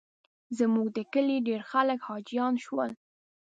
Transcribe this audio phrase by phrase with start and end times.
[0.57, 2.89] زموږ د کلي ډېر خلک حاجیان شول.